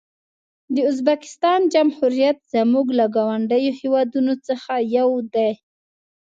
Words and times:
د 0.73 0.75
ازبکستان 0.91 1.59
جمهوریت 1.73 2.37
زموږ 2.55 2.87
له 2.99 3.05
ګاونډیو 3.15 3.77
هېوادونو 3.79 4.33
څخه 4.47 4.71
یو 4.97 5.09
دی. 5.33 5.51